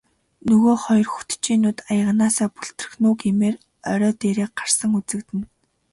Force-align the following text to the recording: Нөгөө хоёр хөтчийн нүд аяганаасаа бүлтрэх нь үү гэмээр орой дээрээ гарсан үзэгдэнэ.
Нөгөө 0.47 0.75
хоёр 0.85 1.07
хөтчийн 1.13 1.59
нүд 1.63 1.77
аяганаасаа 1.91 2.49
бүлтрэх 2.55 2.93
нь 2.99 3.07
үү 3.09 3.15
гэмээр 3.21 3.55
орой 3.91 4.13
дээрээ 4.21 4.47
гарсан 4.57 4.91
үзэгдэнэ. 4.97 5.45